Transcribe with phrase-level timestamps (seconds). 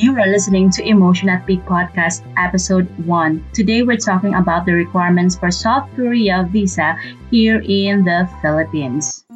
[0.00, 3.44] You are listening to Emotion at Peak Podcast, Episode 1.
[3.52, 6.96] Today we're talking about the requirements for South Korea visa
[7.30, 9.26] here in the Philippines.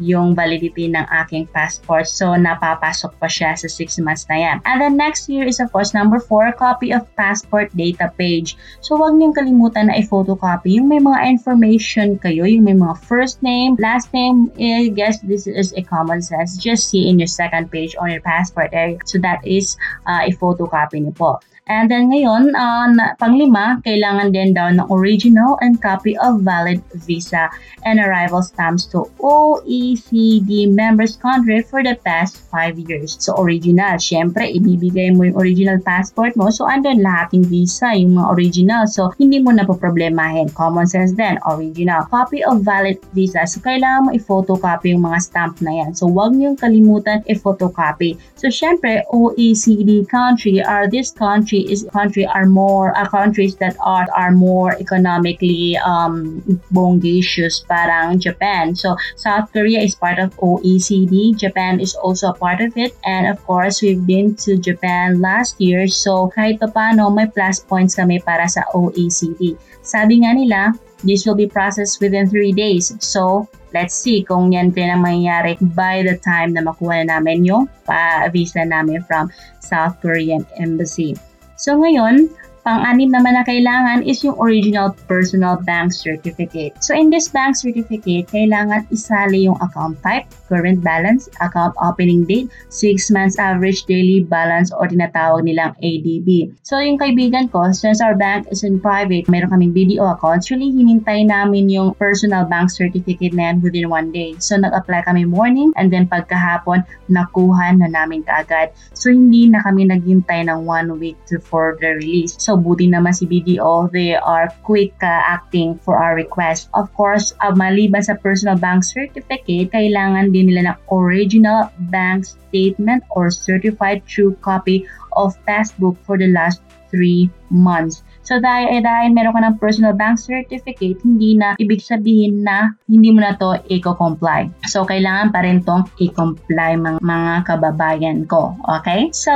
[0.00, 2.08] yung validity ng aking passport.
[2.08, 4.56] So napapasok pa siya sa 6 months na yan.
[4.64, 8.56] And then next year is of course number 4, copy of passport data page.
[8.80, 13.42] So huwag niyong kalimutan na i-photocopy yung may mga information kayo, yung may mga first
[13.44, 16.56] name, last name, I guess this is a common sense.
[16.56, 18.98] Just see in your second page on your passport area.
[19.04, 19.76] So that is
[20.06, 21.30] uh, i-photocopy niyo po.
[21.70, 26.82] And then ngayon, uh, na, panglima, kailangan din daw ng original and copy of valid
[27.06, 27.48] visa
[27.86, 33.18] and arrival stamps to all OECD members country for the past 5 years.
[33.18, 36.48] So original, syempre ibibigay mo yung original passport mo.
[36.54, 38.82] So andun lahat yung visa, yung mga original.
[38.86, 40.52] So hindi mo na problemahin.
[40.54, 42.06] Common sense din, original.
[42.12, 43.42] Copy of valid visa.
[43.48, 45.90] So kailangan mo i-photocopy yung mga stamp na yan.
[45.96, 48.20] So wag niyong kalimutan i-photocopy.
[48.38, 54.06] So syempre OECD country are this country is country are more uh, countries that are
[54.12, 58.76] are more economically um bongacious parang Japan.
[58.76, 58.94] So
[59.32, 61.32] South Korea is part of OECD.
[61.32, 62.92] Japan is also a part of it.
[63.00, 65.88] And of course, we've been to Japan last year.
[65.88, 69.56] So kahit pa paano, may plus points kami para sa OECD.
[69.80, 72.92] Sabi nga nila, this will be processed within 3 days.
[73.00, 77.48] So, let's see kung yan din ang mangyayari by the time na makuha na namin
[77.48, 79.32] yung pa-visa namin from
[79.64, 81.16] South Korean Embassy.
[81.56, 82.28] So ngayon,
[82.62, 86.78] Pang-anim naman na kailangan is yung original personal bank certificate.
[86.78, 92.46] So in this bank certificate, kailangan isali yung account type, current balance, account opening date,
[92.70, 96.54] 6 months average daily balance or tinatawag nilang ADB.
[96.62, 100.70] So yung kaibigan ko, since our bank is in private, meron kaming BDO account, actually
[100.70, 104.38] hinintay namin yung personal bank certificate na yan within one day.
[104.38, 108.70] So nag-apply kami morning and then pagkahapon, nakuha na namin kaagad.
[108.94, 112.38] So hindi na kami naghintay ng one week to for the release.
[112.38, 116.68] So So buti naman si BDO, they are quick uh, acting for our request.
[116.76, 123.08] Of course, uh, maliban sa personal bank certificate, kailangan din nila ng original bank statement
[123.16, 124.84] or certified true copy
[125.16, 126.60] of passbook for the last
[126.92, 128.04] three months.
[128.22, 132.78] So dahil, eh, dahil meron ka ng personal bank certificate, hindi na ibig sabihin na
[132.86, 134.46] hindi mo na to i-comply.
[134.70, 138.54] So kailangan pa rin tong i-comply mga, mga kababayan ko.
[138.80, 139.10] Okay?
[139.10, 139.34] So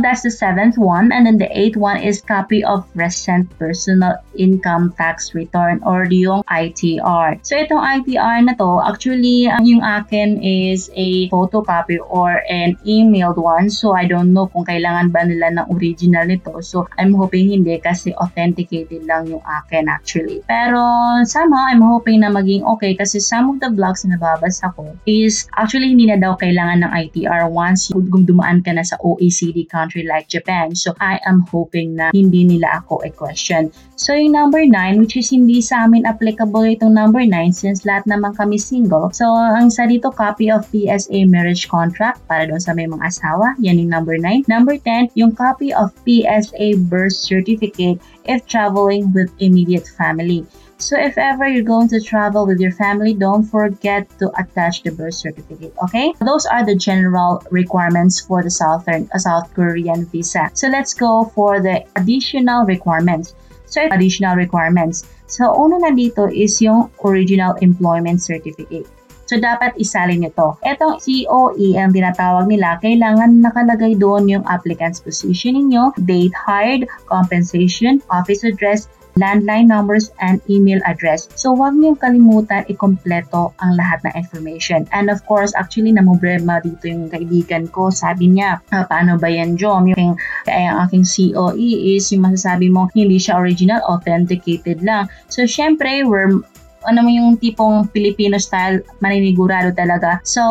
[0.00, 1.12] that's the seventh one.
[1.12, 6.42] And then the eighth one is copy of recent personal income tax return or yung
[6.48, 7.44] ITR.
[7.44, 13.68] So itong ITR na to, actually yung akin is a photocopy or an emailed one.
[13.68, 16.64] So I don't know kung kailangan ba nila ng original nito.
[16.64, 20.40] So I'm hoping hindi kasi authenticated lang yung akin actually.
[20.46, 20.80] Pero
[21.26, 25.46] somehow I'm hoping na maging okay kasi some of the vlogs na nababasa ko is
[25.58, 30.06] actually hindi na daw kailangan ng ITR once kung dumaan ka na sa OECD country
[30.06, 30.72] like Japan.
[30.72, 33.74] So I am hoping na hindi nila ako i-question.
[33.94, 38.06] So yung number 9 which is hindi sa amin applicable itong number 9 since lahat
[38.10, 39.10] naman kami single.
[39.14, 43.54] So ang sa dito copy of PSA marriage contract para doon sa may mga asawa.
[43.62, 44.46] Yan yung number 9.
[44.46, 50.46] Number 10, yung copy of PSA birth certificate if traveling with immediate family.
[50.78, 54.90] So if ever you're going to travel with your family, don't forget to attach the
[54.90, 56.12] birth certificate, okay?
[56.20, 60.50] Those are the general requirements for the Southern uh, South Korean visa.
[60.54, 63.34] So let's go for the additional requirements.
[63.66, 65.06] So additional requirements.
[65.26, 68.86] So una na dito is yung original employment certificate.
[69.24, 70.48] So, dapat isalin nyo to.
[70.64, 78.04] Etong COE ang tinatawag nila, kailangan nakalagay doon yung applicant's position ninyo, date hired, compensation,
[78.12, 81.30] office address, landline numbers, and email address.
[81.38, 84.86] So, huwag niyong kalimutan ikumpleto ang lahat ng information.
[84.90, 87.94] And of course, actually, namobrema dito yung kaibigan ko.
[87.94, 89.86] Sabi niya, ah, paano ba yan, Jom?
[89.94, 95.06] Yung, kaya ang aking COE is yung masasabi mo, hindi siya original, authenticated lang.
[95.30, 96.42] So, syempre, we're
[96.84, 100.20] ano mo yung tipong Filipino style, maninigurado talaga.
[100.24, 100.42] So,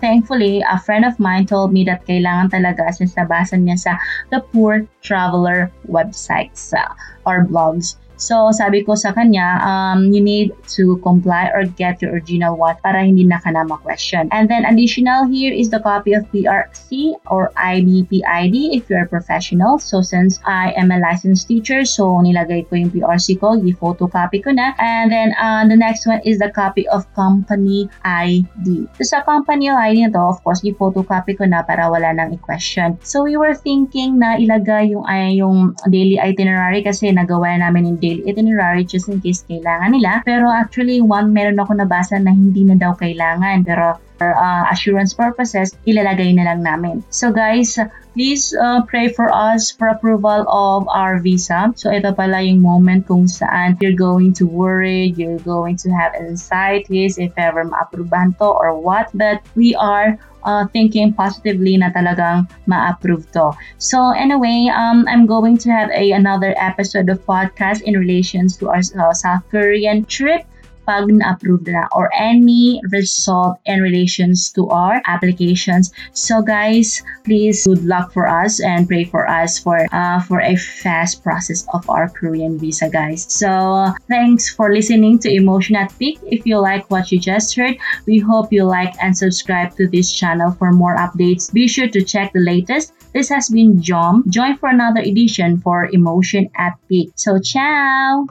[0.00, 3.92] thankfully, a friend of mine told me that kailangan talaga since nabasa niya sa
[4.32, 6.92] The Poor Traveler websites uh,
[7.24, 12.18] or blogs So, sabi ko sa kanya, um, you need to comply or get your
[12.18, 14.26] original one para hindi na ka na ma-question.
[14.34, 19.08] And then, additional here is the copy of PRC or IBP ID if you're a
[19.08, 19.78] professional.
[19.78, 24.50] So, since I am a licensed teacher, so nilagay ko yung PRC ko, i-photocopy ko
[24.50, 24.74] na.
[24.82, 28.90] And then, uh, the next one is the copy of company ID.
[28.98, 32.98] So, sa company ID na to, of course, i-photocopy ko na para wala nang i-question.
[33.06, 37.98] So, we were thinking na ilagay yung, ay, yung daily itinerary kasi nagawa namin yung
[38.08, 40.24] daily itinerary just in case kailangan nila.
[40.24, 43.60] Pero actually, one, meron ako nabasa na hindi na daw kailangan.
[43.68, 47.06] Pero for uh, assurance purposes, ilalagay na lang namin.
[47.08, 47.78] So guys,
[48.12, 51.70] please uh, pray for us for approval of our visa.
[51.78, 56.18] So ito pala yung moment kung saan you're going to worry, you're going to have
[56.18, 59.08] anxieties if ever ma-approvean to or what.
[59.14, 63.54] But we are uh, thinking positively na talagang ma-approve to.
[63.78, 68.74] So anyway, um, I'm going to have a another episode of podcast in relations to
[68.74, 70.42] our uh, South Korean trip
[70.88, 75.92] pag na-approve na or any result in relations to our applications.
[76.16, 80.56] So guys, please good luck for us and pray for us for uh, for a
[80.56, 83.28] fast process of our Korean visa guys.
[83.28, 86.16] So thanks for listening to Emotion at Peak.
[86.24, 87.76] If you like what you just heard,
[88.08, 91.52] we hope you like and subscribe to this channel for more updates.
[91.52, 94.28] Be sure to check the latest this has been Jom.
[94.28, 97.12] Join for another edition for Emotion at Peak.
[97.16, 98.26] So, ciao!